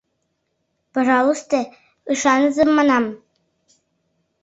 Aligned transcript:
Пожалысте, 0.93 1.59
ӱшаныза,— 2.11 2.65
манам. 2.77 3.05